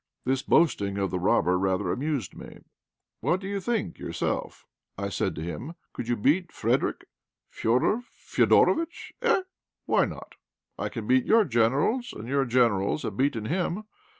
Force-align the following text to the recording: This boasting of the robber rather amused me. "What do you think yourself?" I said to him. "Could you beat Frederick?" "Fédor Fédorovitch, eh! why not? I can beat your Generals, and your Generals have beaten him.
This 0.25 0.41
boasting 0.41 0.97
of 0.97 1.11
the 1.11 1.19
robber 1.19 1.59
rather 1.59 1.91
amused 1.91 2.33
me. 2.35 2.61
"What 3.19 3.39
do 3.39 3.47
you 3.47 3.59
think 3.59 3.99
yourself?" 3.99 4.65
I 4.97 5.09
said 5.09 5.35
to 5.35 5.43
him. 5.43 5.75
"Could 5.93 6.07
you 6.07 6.15
beat 6.15 6.51
Frederick?" 6.51 7.05
"Fédor 7.53 8.01
Fédorovitch, 8.27 9.11
eh! 9.21 9.43
why 9.85 10.05
not? 10.05 10.33
I 10.79 10.89
can 10.89 11.05
beat 11.05 11.25
your 11.27 11.45
Generals, 11.45 12.13
and 12.17 12.27
your 12.27 12.45
Generals 12.45 13.03
have 13.03 13.15
beaten 13.15 13.45
him. 13.45 13.83